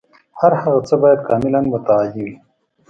[0.39, 2.35] هر هغه څه باید کاملاً متعالي وي.